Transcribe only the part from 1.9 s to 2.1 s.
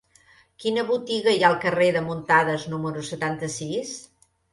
de